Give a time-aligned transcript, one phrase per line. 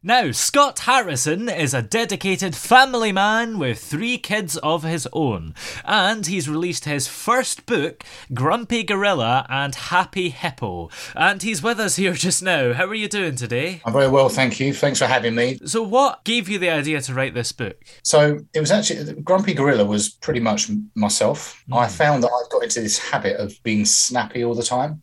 [0.00, 6.24] Now, Scott Harrison is a dedicated family man with three kids of his own, and
[6.24, 10.88] he's released his first book, Grumpy Gorilla and Happy Hippo.
[11.16, 12.74] And he's with us here just now.
[12.74, 13.82] How are you doing today?
[13.84, 14.72] I'm very well, thank you.
[14.72, 15.58] Thanks for having me.
[15.64, 17.82] So, what gave you the idea to write this book?
[18.04, 21.60] So it was actually Grumpy Gorilla was pretty much myself.
[21.68, 21.76] Mm.
[21.76, 25.02] I found that I got into this habit of being snappy all the time.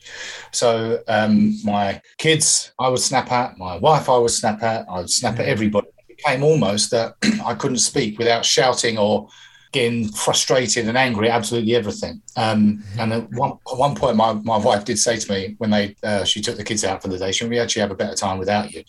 [0.53, 3.57] So um, my kids, I would snap at.
[3.57, 4.84] My wife, I would snap at.
[4.89, 5.87] I would snap at everybody.
[6.07, 9.27] It became almost that I couldn't speak without shouting or
[9.75, 12.21] getting frustrated and angry at absolutely everything.
[12.37, 15.69] Um, and at one, at one point, my, my wife did say to me when
[15.69, 17.95] they uh, she took the kids out for the day, she "We actually have a
[17.95, 18.83] better time without you."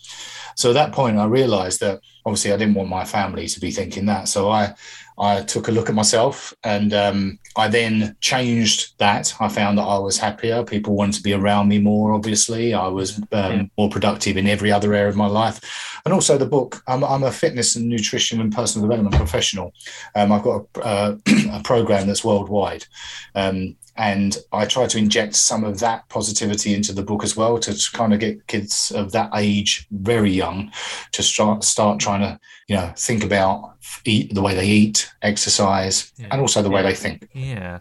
[0.55, 3.69] So at that point, I realised that obviously I didn't want my family to be
[3.71, 4.29] thinking that.
[4.29, 4.73] So I
[5.19, 9.33] I took a look at myself and um, I then changed that.
[9.39, 10.63] I found that I was happier.
[10.63, 12.73] People wanted to be around me more, obviously.
[12.73, 15.59] I was um, more productive in every other area of my life.
[16.05, 19.73] And also the book, I'm, I'm a fitness and nutrition and personal development professional.
[20.15, 21.15] Um, I've got a, uh,
[21.51, 22.85] a program that's worldwide.
[23.33, 27.57] Um, and I try to inject some of that positivity into the book as well
[27.59, 30.71] to kind of get kids of that age, very young,
[31.13, 36.11] to start start trying to you know think about eat the way they eat, exercise,
[36.17, 36.27] Yeah.
[36.31, 37.27] and also the way they think.
[37.33, 37.79] Yeah.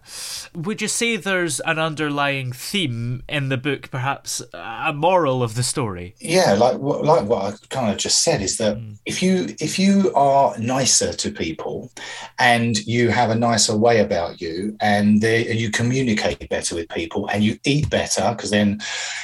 [0.54, 5.62] Would you say there's an underlying theme in the book, perhaps a moral of the
[5.62, 6.14] story?
[6.18, 9.78] Yeah, like what like what I kind of just said is that if you if
[9.78, 11.90] you are nicer to people
[12.38, 17.28] and you have a nicer way about you and they, you communicate better with people
[17.28, 18.80] and you eat better because then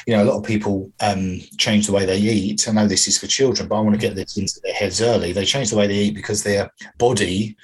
[0.07, 2.69] you know a lot of people um, change the way they eat.
[2.69, 5.01] I know this is for children, but I want to get this into their heads
[5.01, 5.33] early.
[5.33, 7.57] They change the way they eat because their body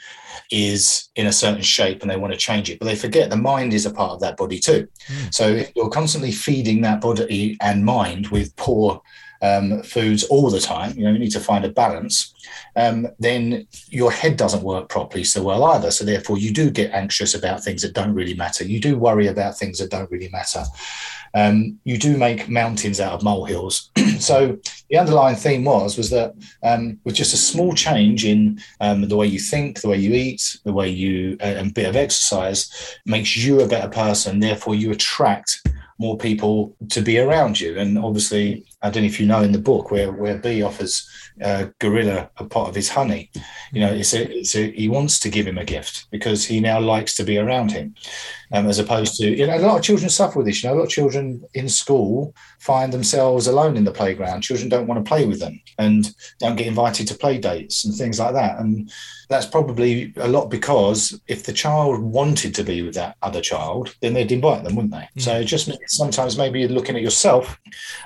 [0.51, 3.37] is in a certain shape and they want to change it, but they forget the
[3.37, 4.89] mind is a part of that body too.
[5.07, 5.27] Hmm.
[5.31, 9.03] So if you're constantly feeding that body and mind with poor
[9.43, 12.35] um, foods all the time, you know, you need to find a balance.
[12.77, 15.91] Um, then your head doesn't work properly so well either.
[15.91, 18.65] So therefore, you do get anxious about things that don't really matter.
[18.65, 20.65] You do worry about things that don't really matter.
[21.35, 23.91] Um, you do make mountains out of molehills.
[24.19, 29.09] so the underlying theme was was that um, with just a small change in um,
[29.09, 31.97] the way you think, the way you eat, the way you uh, and bit of
[31.97, 34.41] exercise makes you a better person.
[34.41, 37.79] Therefore, you attract more people to be around you.
[37.79, 41.09] And obviously, I don't know if you know in the book where where B offers
[41.43, 43.31] uh, Gorilla a pot of his honey.
[43.73, 46.61] You know, it's a, it's a, he wants to give him a gift because he
[46.61, 47.95] now likes to be around him,
[48.53, 50.63] um, as opposed to you know a lot of children suffer with this.
[50.63, 54.43] You know, a lot of children in school find themselves alone in the playground.
[54.43, 57.95] Children don't want to play with them and don't get invited to play dates and
[57.95, 58.59] things like that.
[58.59, 58.91] And
[59.29, 63.95] that's probably a lot because if the child wanted to be with that other child,
[64.01, 65.09] then they'd invite them, wouldn't they?
[65.21, 67.59] So it just means sometimes maybe you're looking at yourself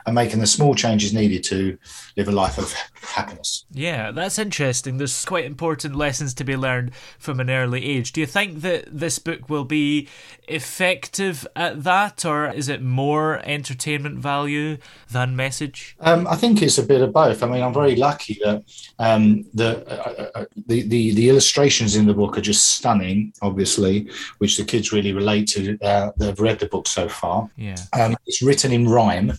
[0.06, 1.76] and making the small changes needed to
[2.16, 2.72] live a life of
[3.02, 3.64] happiness.
[3.70, 4.98] Yeah, that's interesting.
[4.98, 8.12] There's quite important lessons to be learned from an early age.
[8.12, 10.08] Do you think that this book will be
[10.48, 14.78] effective at that, or is it more entertainment value
[15.10, 15.96] than message?
[16.00, 17.42] Um, I think it's a bit of both.
[17.42, 18.64] I mean, I'm very lucky that
[18.98, 23.32] um, the, uh, uh, the the the illustrations in the book are just stunning.
[23.42, 24.08] Obviously,
[24.38, 25.78] which the kids really relate to.
[25.82, 27.48] Uh, that have read the book so far.
[27.56, 27.71] Yeah.
[27.92, 29.32] Um, it's written in rhyme,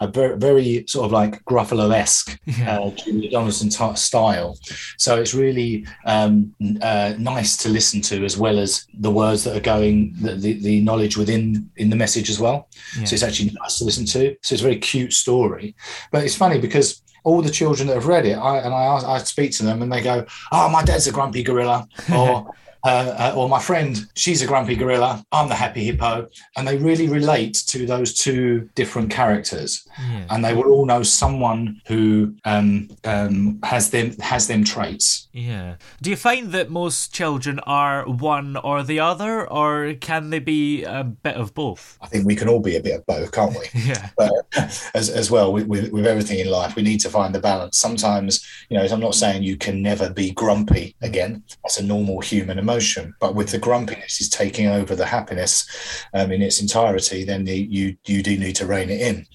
[0.00, 2.78] a very, very sort of like Gruffalo-esque Yeah.
[2.80, 4.58] uh, Julia Donaldson t- style.
[4.98, 9.56] So it's really um, uh, nice to listen to, as well as the words that
[9.56, 12.68] are going, the, the, the knowledge within in the message as well.
[12.98, 13.04] Yeah.
[13.04, 14.36] So it's actually nice to listen to.
[14.42, 15.74] So it's a very cute story.
[16.10, 19.18] But it's funny because all the children that have read it, I, and I, I
[19.18, 22.50] speak to them and they go, "Oh, my dad's a grumpy gorilla," or
[22.84, 26.28] uh, uh, or my friend, she's a grumpy gorilla, I'm the happy hippo.
[26.56, 29.86] And they really relate to those two different characters.
[29.98, 30.26] Yeah.
[30.30, 35.28] And they will all know someone who um, um, has them has them traits.
[35.32, 35.76] Yeah.
[36.00, 40.84] Do you find that most children are one or the other, or can they be
[40.84, 41.98] a bit of both?
[42.00, 43.66] I think we can all be a bit of both, can't we?
[43.84, 44.08] yeah.
[44.16, 44.32] But
[44.94, 47.78] as, as well, with, with, with everything in life, we need to find the balance.
[47.78, 51.42] Sometimes, you know, I'm not saying you can never be grumpy again.
[51.62, 53.14] That's a normal human emotion emotion.
[53.20, 55.66] But with the grumpiness is taking over the happiness
[56.14, 59.26] um, in its entirety, then the, you you do need to rein it in.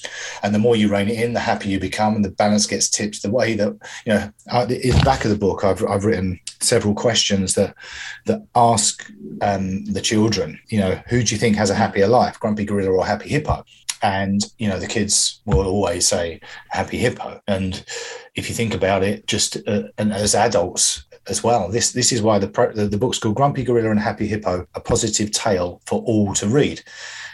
[0.44, 2.90] And the more you rein it in, the happier you become, and the balance gets
[2.90, 3.74] tipped the way that
[4.06, 4.32] you know.
[4.70, 7.76] In the back of the book, I've I've written several questions that
[8.26, 9.10] that ask
[9.42, 10.60] um, the children.
[10.68, 13.64] You know, who do you think has a happier life, grumpy gorilla or happy hippo?
[14.02, 16.40] and you know the kids will always say
[16.70, 17.86] happy hippo and
[18.36, 21.70] if you think about it just uh, and as adults as well.
[21.70, 24.80] This this is why the, the, the book's called Grumpy Gorilla and Happy Hippo: A
[24.80, 26.82] Positive Tale for All to Read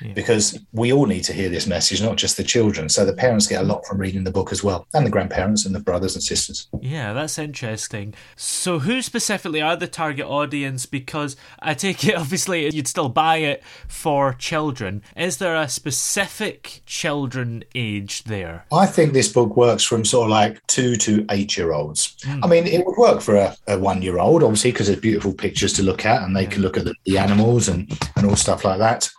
[0.02, 0.14] yeah.
[0.14, 2.90] because we all need to hear this message, not just the children.
[2.90, 5.66] So the parents get a lot from reading the book as well, and the grandparents
[5.66, 6.68] and the brothers and sisters.
[6.82, 8.14] Yeah, that's interesting.
[8.36, 10.86] So, who specifically are the target audience?
[10.86, 15.04] Because I take it, obviously, you'd still buy it for children.
[15.16, 18.66] Is there a specific children age there?
[18.72, 22.16] I think this book works from sort of like two to eight year olds.
[22.24, 22.42] Mm.
[22.44, 25.34] I mean, it would work for a, a one year old, obviously, because there's beautiful
[25.34, 26.50] pictures to look at and they yeah.
[26.50, 29.10] can look at the, the animals and, and all stuff like that.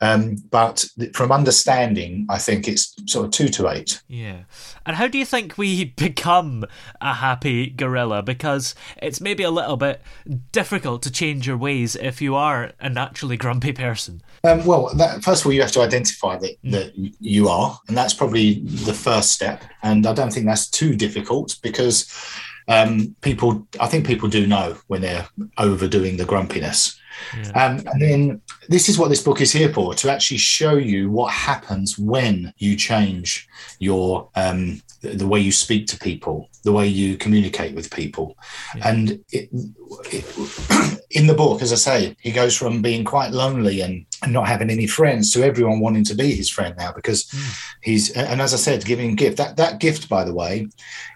[0.00, 4.00] Um, but from understanding, I think it's sort of two to eight.
[4.06, 4.44] Yeah.
[4.86, 6.64] And how do you think we become
[7.00, 8.22] a happy gorilla?
[8.22, 10.00] Because it's maybe a little bit
[10.52, 14.22] difficult to change your ways if you are a naturally grumpy person.
[14.44, 16.70] Um, well, that, first of all, you have to identify that, mm.
[16.72, 19.64] that you are, and that's probably the first step.
[19.82, 22.08] And I don't think that's too difficult because
[22.68, 26.98] um, people, I think people do know when they're overdoing the grumpiness.
[27.36, 27.50] Yeah.
[27.50, 31.10] Um, and then this is what this book is here for to actually show you
[31.10, 33.48] what happens when you change
[33.78, 38.36] your um, the way you speak to people, the way you communicate with people.
[38.74, 38.88] Yeah.
[38.88, 39.50] And it, it,
[41.10, 44.46] in the book, as I say, he goes from being quite lonely and, and, not
[44.46, 47.74] having any friends to everyone wanting to be his friend now because mm.
[47.82, 49.38] he's and as I said, giving gift.
[49.38, 50.68] That that gift, by the way,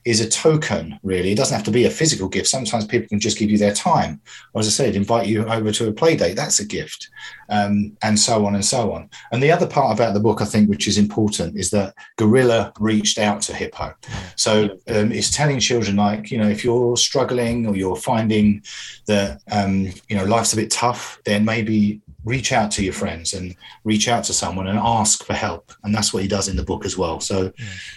[0.05, 0.99] is a token.
[1.03, 2.49] Really, it doesn't have to be a physical gift.
[2.49, 4.21] Sometimes people can just give you their time,
[4.55, 6.37] or as I said, invite you over to a play date.
[6.37, 7.09] That's a gift,
[7.49, 9.09] um, and so on and so on.
[9.31, 12.73] And the other part about the book, I think, which is important, is that Gorilla
[12.79, 13.95] reached out to Hippo.
[14.37, 18.63] So um, it's telling children like you know if you're struggling or you're finding
[19.07, 23.35] that um, you know life's a bit tough, then maybe reach out to your friends
[23.35, 25.73] and reach out to someone and ask for help.
[25.83, 27.21] And that's what he does in the book as well.
[27.21, 27.53] So.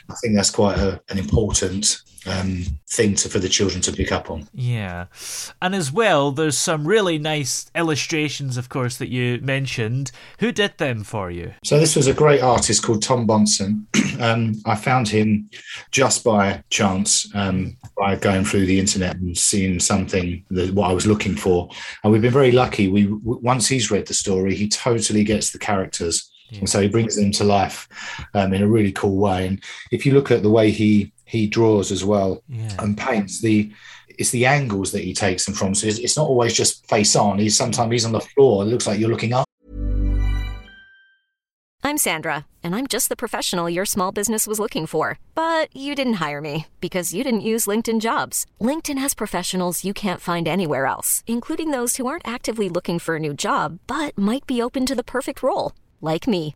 [0.09, 4.11] I think that's quite a, an important um, thing to, for the children to pick
[4.11, 4.47] up on.
[4.53, 5.05] Yeah.
[5.61, 10.11] And as well, there's some really nice illustrations, of course, that you mentioned.
[10.39, 11.53] Who did them for you?
[11.63, 13.85] So this was a great artist called Tom Bonson.
[14.21, 15.49] um, I found him
[15.91, 20.93] just by chance um, by going through the internet and seeing something that what I
[20.93, 21.69] was looking for.
[22.03, 22.87] And we've been very lucky.
[22.87, 26.31] We once he's read the story, he totally gets the characters.
[26.49, 26.59] Yeah.
[26.59, 27.87] And so he brings them to life
[28.33, 29.47] um, in a really cool way.
[29.47, 32.75] And if you look at the way he he draws as well yeah.
[32.79, 33.71] and paints the
[34.17, 35.75] it's the angles that he takes them from.
[35.75, 37.39] So it's, it's not always just face on.
[37.39, 38.63] He's sometimes he's on the floor.
[38.63, 39.45] It looks like you're looking up.
[41.83, 45.19] I'm Sandra, and I'm just the professional your small business was looking for.
[45.35, 48.47] But you didn't hire me because you didn't use LinkedIn Jobs.
[48.59, 53.17] LinkedIn has professionals you can't find anywhere else, including those who aren't actively looking for
[53.17, 56.55] a new job but might be open to the perfect role, like me.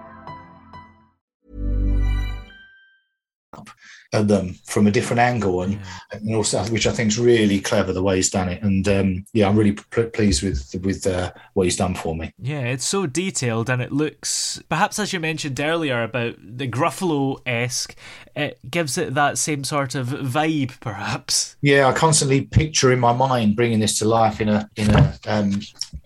[4.13, 5.79] At them from a different angle, and,
[6.11, 8.61] and also which I think is really clever the way he's done it.
[8.61, 12.33] And um, yeah, I'm really p- pleased with with uh, what he's done for me.
[12.37, 17.39] Yeah, it's so detailed and it looks, perhaps as you mentioned earlier about the Gruffalo
[17.45, 17.95] esque,
[18.35, 21.55] it gives it that same sort of vibe, perhaps.
[21.61, 25.17] Yeah, I constantly picture in my mind bringing this to life in a in a,
[25.25, 25.61] um,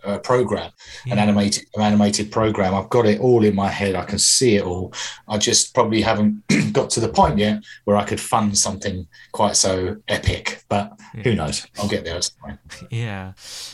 [0.06, 0.72] a program,
[1.08, 2.74] an animated an animated program.
[2.74, 3.96] I've got it all in my head.
[3.96, 4.94] I can see it all.
[5.28, 6.44] I just probably haven't
[6.74, 10.64] got to the point yet where I could fund something quite so epic.
[10.70, 11.66] But who knows?
[11.80, 12.16] I'll get there.
[12.18, 12.60] at some point.
[12.92, 13.34] Yeah.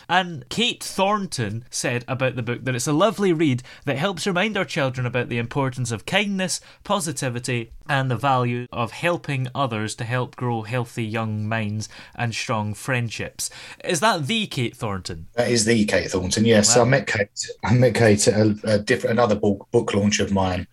[0.10, 4.58] And Kate Thornton said about the book that it's a lovely read that helps remind
[4.58, 10.04] our children about the importance of kindness, positivity, and the value of helping others to
[10.04, 13.50] help grow healthy young minds and strong friendships.
[13.84, 15.28] Is that the Kate Thornton?
[15.34, 16.21] That is the Kate Thornton.
[16.26, 16.84] And yes, Wow.
[16.84, 17.28] I met Kate.
[17.64, 20.68] I met Kate at a, a different another book book launch of mine.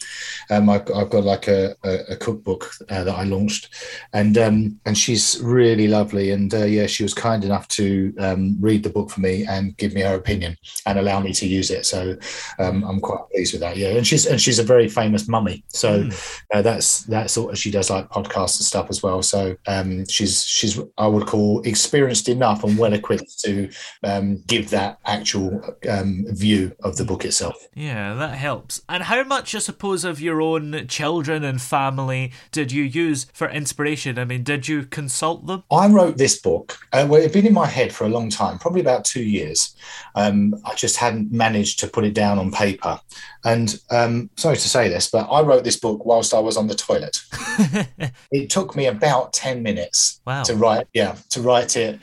[0.51, 3.69] Um, I've, got- I've got like a, a, a cookbook uh, that I launched,
[4.13, 6.31] and um, and she's really lovely.
[6.33, 9.77] And uh, yeah, she was kind enough to um, read the book for me and
[9.77, 11.87] give me her opinion and allow me to use it.
[11.87, 12.17] So
[12.59, 13.77] um, I'm quite pleased with that.
[13.77, 15.65] Yeah, and she's and she's a very famous mummy.
[15.69, 16.09] So
[16.55, 19.23] uh, that's that's sort of she does like podcasts and stuff as well.
[19.23, 23.71] So um, she's she's I would call experienced enough and well equipped to
[24.03, 25.38] um, give that actual
[25.89, 27.57] um, view of the book itself.
[27.75, 28.83] Yeah, that helps.
[28.89, 33.49] And how much, I suppose, of your own children and family did you use for
[33.49, 34.19] inspiration?
[34.19, 35.65] I mean, did you consult them?
[35.71, 36.79] I wrote this book.
[36.93, 39.23] Uh, well, it had been in my head for a long time, probably about two
[39.23, 39.75] years.
[40.15, 43.01] Um, I just hadn't managed to put it down on paper.
[43.45, 46.67] And um, sorry to say this, but I wrote this book whilst I was on
[46.67, 47.21] the toilet.
[48.33, 50.43] it took me about 10 minutes Wow.
[50.43, 52.01] to write yeah to write it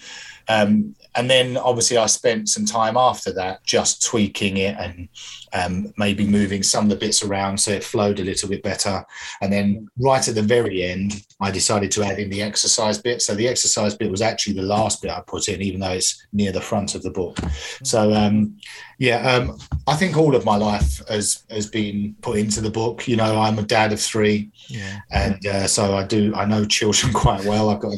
[0.48, 5.07] um, and then obviously i spent some time after that just tweaking it and
[5.53, 9.05] um, maybe moving some of the bits around so it flowed a little bit better
[9.41, 13.22] and then right at the very end i decided to add in the exercise bit
[13.22, 16.25] so the exercise bit was actually the last bit i put in even though it's
[16.34, 17.38] near the front of the book
[17.84, 18.57] so um,
[19.00, 19.57] yeah um,
[19.88, 23.39] i think all of my life has has been put into the book you know
[23.39, 25.00] i'm a dad of three Yeah.
[25.12, 26.34] and uh, so I do.
[26.36, 27.69] I know children quite well.
[27.69, 27.93] I've got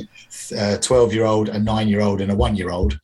[0.56, 3.00] a twelve-year-old, a nine-year-old, and a one-year-old.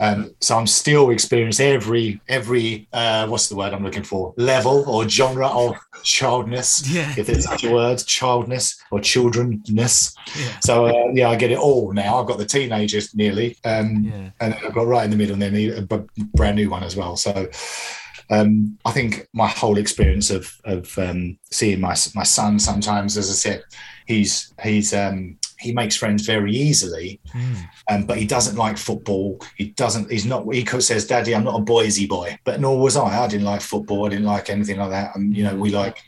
[0.00, 4.84] Um, so I'm still experiencing every every uh, what's the word I'm looking for level
[4.88, 7.12] or genre of childness, Yeah.
[7.16, 10.14] if there's such a word, childness or childrenness.
[10.38, 10.58] Yeah.
[10.60, 12.20] So uh, yeah, I get it all now.
[12.20, 14.30] I've got the teenagers nearly, um, Yeah.
[14.40, 15.82] and I've got right in the middle, and then a
[16.36, 17.16] brand new one as well.
[17.16, 17.48] So
[18.30, 23.30] um, I think my whole experience of of um, seeing my my son sometimes, as
[23.30, 23.62] I said,
[24.12, 27.20] he's he's um, he makes friends very easily,
[27.90, 29.40] um, but he doesn't like football.
[29.56, 30.10] He doesn't.
[30.10, 30.52] He's not.
[30.52, 33.24] He says, "Daddy, I'm not a boysy boy," but nor was I.
[33.24, 34.06] I didn't like football.
[34.06, 35.16] I didn't like anything like that.
[35.16, 35.98] And you know, we like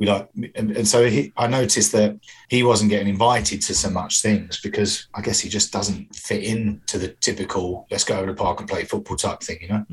[0.00, 3.90] we like, and, and so he, I noticed that he wasn't getting invited to so
[3.90, 8.24] much things because I guess he just doesn't fit in to the typical "let's go
[8.24, 9.84] to the park and play football" type thing, you know.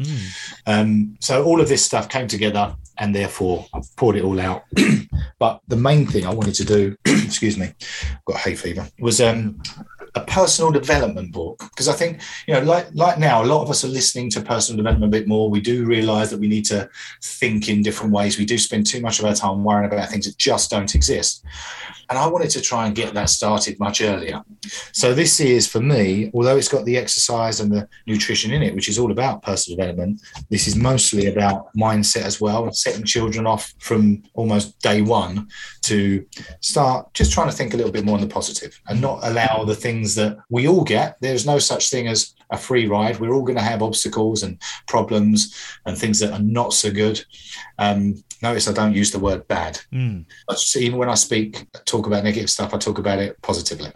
[0.65, 4.63] Um, so all of this stuff came together, and therefore i've poured it all out.
[5.39, 7.73] but the main thing I wanted to do, excuse me,
[8.11, 9.61] I've got hay fever, was um,
[10.15, 13.69] a personal development book because I think you know, like like now, a lot of
[13.69, 15.49] us are listening to personal development a bit more.
[15.49, 16.89] We do realise that we need to
[17.23, 18.37] think in different ways.
[18.37, 21.43] We do spend too much of our time worrying about things that just don't exist.
[22.09, 24.41] And I wanted to try and get that started much earlier.
[24.93, 28.73] So this is for me, although it's got the exercise and the nutrition in it,
[28.73, 33.45] which is all about personal development, this is mostly about mindset as well, setting children
[33.45, 35.49] off from almost day one
[35.83, 36.25] to
[36.61, 39.63] start just trying to think a little bit more on the positive and not allow
[39.65, 41.17] the things that we all get.
[41.21, 43.19] There's no such thing as a free ride.
[43.19, 45.55] We're all going to have obstacles and problems
[45.85, 47.23] and things that are not so good.
[47.77, 49.79] Um, notice I don't use the word bad.
[49.93, 50.25] Mm.
[50.77, 53.91] Even when I speak, talk about negative stuff, I talk about it positively.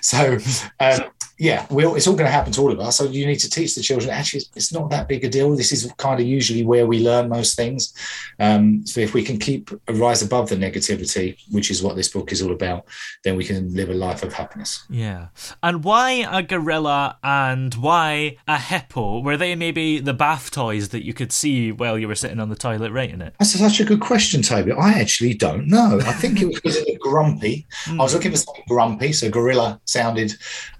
[0.00, 0.38] So,
[0.80, 2.96] um, yeah, well, it's all going to happen to all of us.
[2.96, 4.10] So you need to teach the children.
[4.10, 5.54] Actually, it's not that big a deal.
[5.56, 7.92] This is kind of usually where we learn most things.
[8.38, 12.08] Um, so if we can keep a rise above the negativity, which is what this
[12.08, 12.84] book is all about,
[13.24, 14.84] then we can live a life of happiness.
[14.88, 15.28] Yeah.
[15.62, 19.20] And why a gorilla and why a hippo?
[19.20, 22.48] Were they maybe the bath toys that you could see while you were sitting on
[22.48, 23.34] the toilet writing it?
[23.40, 24.70] That's such a good question, Toby.
[24.72, 25.98] I actually don't know.
[26.04, 27.66] I think it was grumpy.
[27.88, 30.34] I was looking for something grumpy, so gorilla sounded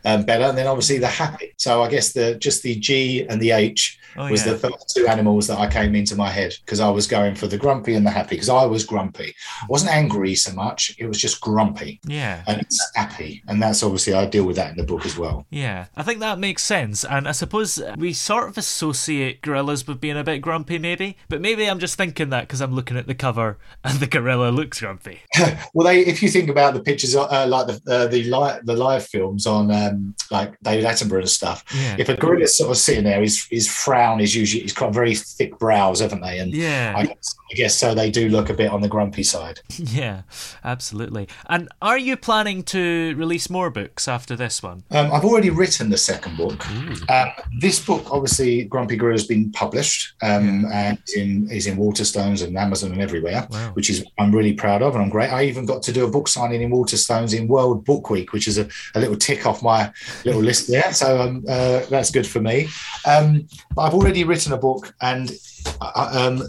[0.05, 1.55] um, better, and then obviously the happy.
[1.59, 4.53] So I guess the just the G and the H Oh, was yeah.
[4.53, 7.49] the first two animals that I came into my head because I was going for
[7.49, 9.35] the grumpy and the happy because I was grumpy.
[9.61, 12.45] I wasn't angry so much; it was just grumpy Yeah.
[12.47, 15.47] and it's happy, and that's obviously I deal with that in the book as well.
[15.51, 20.01] Yeah, I think that makes sense, and I suppose we sort of associate gorillas with
[20.01, 21.17] being a bit grumpy, maybe.
[21.29, 24.51] But maybe I'm just thinking that because I'm looking at the cover and the gorilla
[24.51, 25.21] looks grumpy.
[25.75, 28.77] Well, they if you think about the pictures, uh, like the uh, the live the
[28.77, 29.94] live films on um,
[30.31, 31.65] like David Attenborough and stuff.
[31.75, 31.97] Yeah.
[31.99, 35.15] If a gorilla's sort of sitting there, his his frown is usually he's got very
[35.15, 36.39] thick brows, haven't they?
[36.39, 36.95] And Yeah.
[36.97, 37.95] I guess, I guess so.
[37.95, 39.61] They do look a bit on the grumpy side.
[39.95, 40.23] Yeah,
[40.65, 41.29] absolutely.
[41.47, 44.83] And are you planning to release more books after this one?
[44.91, 46.69] Um, I've already written the second book.
[47.11, 47.29] Um,
[47.61, 52.45] this book, obviously, Grumpy Gorilla has been published um, and is in is in Waterstones
[52.45, 53.71] and Amazon and everywhere, Wow.
[53.75, 55.31] which is I'm really proud of, and I'm great.
[55.31, 58.49] I even got to do a book signing in Waterstones in World Book Week, which
[58.49, 59.84] is a, a little tick off my
[60.25, 60.93] little list there.
[60.93, 62.69] So um, uh, that's good for me.
[63.07, 65.33] Um, but I've already written a book, and
[65.81, 66.43] uh, um,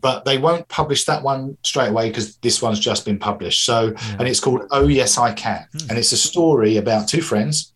[0.00, 3.64] but they won't publish that one straight away because this one's just been published.
[3.64, 7.72] So, and it's called Oh Yes I Can, and it's a story about two friends.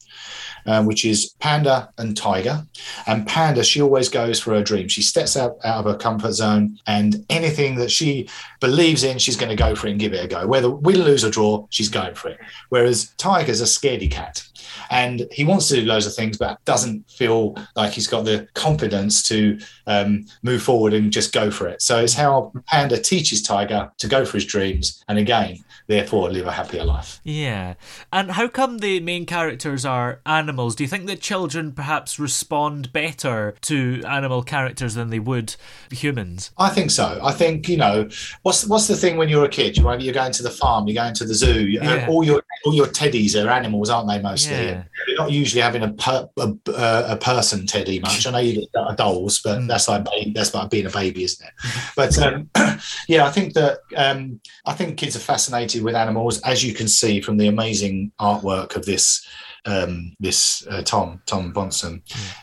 [0.66, 2.66] Um, which is Panda and Tiger.
[3.06, 4.88] And Panda, she always goes for her dream.
[4.88, 8.28] She steps out, out of her comfort zone, and anything that she
[8.60, 10.46] believes in, she's going to go for it and give it a go.
[10.46, 12.38] Whether we lose, or draw, she's going for it.
[12.70, 14.42] Whereas Tiger's a scaredy cat.
[14.90, 18.48] And he wants to do loads of things, but doesn't feel like he's got the
[18.54, 21.82] confidence to um, move forward and just go for it.
[21.82, 26.46] So it's how Panda teaches Tiger to go for his dreams and again, therefore, live
[26.46, 27.20] a happier life.
[27.24, 27.74] Yeah.
[28.12, 30.74] And how come the main characters are animals?
[30.74, 35.56] Do you think that children perhaps respond better to animal characters than they would
[35.90, 36.50] humans?
[36.58, 37.20] I think so.
[37.22, 38.08] I think you know
[38.42, 39.76] what's what's the thing when you're a kid.
[39.76, 40.86] You're you're going to the farm.
[40.88, 41.66] You're going to the zoo.
[41.66, 42.06] you- Yeah.
[42.08, 44.20] All your all your teddies are animals, aren't they?
[44.20, 44.54] Mostly.
[44.54, 44.84] Yeah.
[45.06, 48.26] You're not usually having a per, a, a a person teddy much.
[48.26, 49.68] I know you get dolls, but Mm.
[49.68, 51.52] that's like that's like being a baby, isn't it?
[51.96, 52.50] But um,
[53.08, 56.88] yeah, I think that um, I think kids are fascinated with animals, as you can
[56.88, 59.26] see from the amazing artwork of this
[59.66, 62.00] um, this uh, Tom Tom Bonson.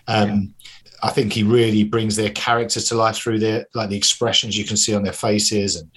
[0.07, 0.53] Um,
[1.03, 4.65] I think he really brings their characters to life through their like the expressions you
[4.65, 5.89] can see on their faces and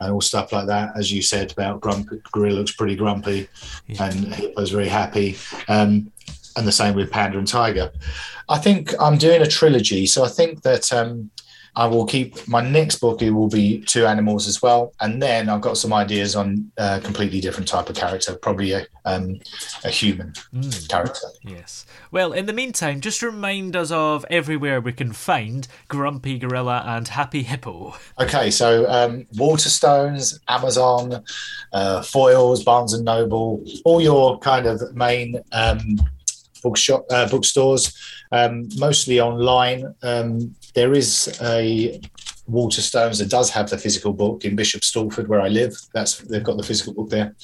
[0.00, 0.92] and all stuff like that.
[0.96, 3.48] As you said about Grumpy, Gorilla looks pretty grumpy,
[4.00, 5.36] and Hippo's very happy.
[5.68, 6.10] Um,
[6.56, 7.90] and the same with Panda and Tiger.
[8.48, 11.30] I think I'm doing a trilogy, so I think that um,
[11.76, 13.22] I will keep my next book.
[13.22, 17.00] It will be two animals as well, and then I've got some ideas on a
[17.00, 19.40] completely different type of character, probably a um,
[19.84, 20.32] a human
[20.88, 21.26] character.
[21.42, 21.84] Yes.
[22.10, 27.08] Well, in the meantime, just remind us of everywhere we can find Grumpy Gorilla and
[27.08, 27.96] Happy Hippo.
[28.18, 31.24] Okay, so um, Waterstones, Amazon,
[31.72, 35.98] uh, Foyles, Barnes and Noble, all your kind of main um,
[36.62, 37.92] bookshop uh, bookstores,
[38.34, 39.94] um, mostly online.
[40.02, 42.00] Um, there is a
[42.50, 45.74] Waterstones that does have the physical book in Bishop Stortford, where I live.
[45.94, 47.34] That's they've got the physical book there,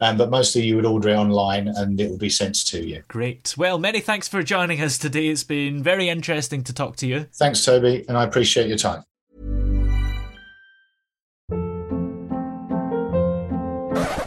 [0.00, 3.04] um, but mostly you would order it online and it will be sent to you.
[3.06, 3.54] Great.
[3.56, 5.28] Well, many thanks for joining us today.
[5.28, 7.26] It's been very interesting to talk to you.
[7.34, 9.04] Thanks, Toby, and I appreciate your time.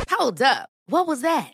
[0.10, 0.70] Hold up.
[0.86, 1.54] What was that?